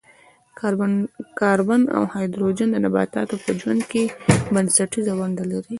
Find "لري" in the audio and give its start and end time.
5.51-5.69